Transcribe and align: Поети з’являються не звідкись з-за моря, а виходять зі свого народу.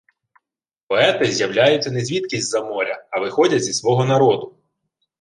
Поети 0.87 1.25
з’являються 1.25 1.91
не 1.91 2.05
звідкись 2.05 2.43
з-за 2.45 2.61
моря, 2.65 3.05
а 3.09 3.19
виходять 3.19 3.63
зі 3.63 3.73
свого 3.73 4.05
народу. 4.05 4.57